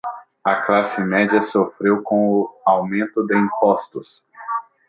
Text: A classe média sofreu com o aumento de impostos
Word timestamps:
A 0.43 0.55
classe 0.65 0.99
média 0.99 1.43
sofreu 1.43 2.01
com 2.01 2.27
o 2.31 2.49
aumento 2.65 3.21
de 3.27 3.37
impostos 3.37 4.23